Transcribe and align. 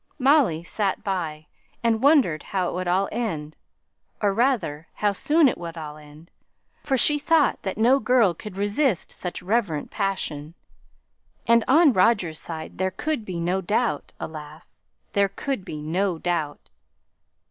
Molly 0.17 0.63
sate 0.63 1.03
by, 1.03 1.45
and 1.83 2.01
wondered 2.01 2.41
how 2.41 2.67
it 2.69 2.73
would 2.73 2.87
all 2.87 3.07
end, 3.11 3.55
or, 4.19 4.33
rather, 4.33 4.87
how 4.95 5.11
soon 5.11 5.47
it 5.47 5.59
would 5.59 5.77
all 5.77 5.95
end, 5.95 6.31
for 6.83 6.97
she 6.97 7.19
thought 7.19 7.61
that 7.61 7.77
no 7.77 7.99
girl 7.99 8.33
could 8.33 8.57
resist 8.57 9.11
such 9.11 9.43
reverent 9.43 9.91
passion; 9.91 10.55
and 11.45 11.63
on 11.67 11.93
Roger's 11.93 12.39
side 12.39 12.79
there 12.79 12.89
could 12.89 13.23
be 13.23 13.39
no 13.39 13.61
doubt 13.61 14.11
alas! 14.19 14.81
there 15.13 15.29
could 15.29 15.63
be 15.63 15.83
no 15.83 16.17
doubt. 16.17 16.71